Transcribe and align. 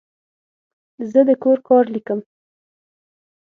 زه 1.11 1.19
د 1.27 1.29
کور 1.43 1.57
کار 1.67 1.83
لیکم. 1.93 2.19